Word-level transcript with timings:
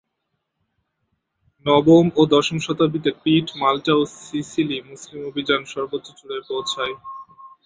নবম 1.65 2.05
ও 2.15 2.21
দশম 2.25 2.57
শতাব্দীতে 2.59 3.11
ক্রিট, 3.19 3.47
মাল্টা 3.61 3.93
ও 3.95 4.03
সিসিলি 4.19 4.77
মুসলিম 4.89 5.21
অভিযান 5.25 5.61
সর্বোচ্চ 5.73 6.07
চূড়ায় 6.19 6.43
পৌছায়। 6.49 6.95